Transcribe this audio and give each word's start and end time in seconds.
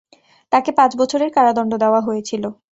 তাকে 0.51 0.69
পাঁচ 0.77 0.91
বছরের 0.97 1.29
কারাদণ্ড 1.35 1.71
দেওয়া 1.83 1.99
হয়েছিল। 2.01 2.43